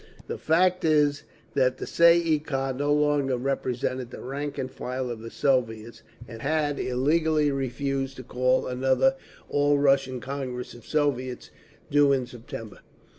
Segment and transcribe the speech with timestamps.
[0.25, 5.11] The fact is that the Tsay ee kah no longer represented the rank and file
[5.11, 9.13] of the Soviets, and had illegally refused to call another
[9.47, 11.51] All Russian Congress of Soviets,
[11.91, 12.79] due in September.